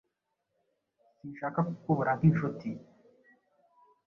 Sinshaka 1.17 1.59
kukubura 1.67 2.11
nk'inshuti. 2.17 2.69